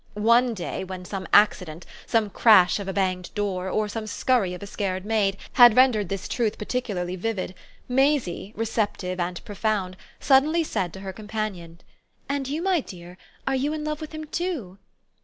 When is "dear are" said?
12.79-13.53